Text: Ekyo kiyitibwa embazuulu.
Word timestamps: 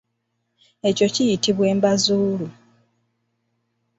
Ekyo 0.89 1.07
kiyitibwa 1.13 1.65
embazuulu. 1.73 2.47